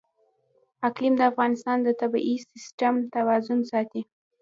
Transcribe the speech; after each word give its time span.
اقلیم 0.87 1.13
د 1.17 1.21
افغانستان 1.31 1.77
د 1.83 1.89
طبعي 2.01 2.35
سیسټم 2.47 2.95
توازن 3.15 3.59
ساتي. 3.71 4.01